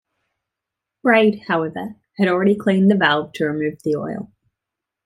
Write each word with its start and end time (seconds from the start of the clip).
Brade, 1.03 1.43
however, 1.47 1.95
had 2.17 2.27
already 2.27 2.55
cleaned 2.55 2.89
the 2.89 2.95
valve 2.95 3.33
to 3.33 3.45
remove 3.45 3.83
the 3.83 3.97
oil. 3.97 4.31